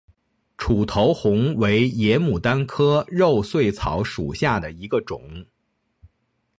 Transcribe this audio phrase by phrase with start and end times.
[0.57, 5.45] 楮头红为野牡丹科肉穗草属下的一个种。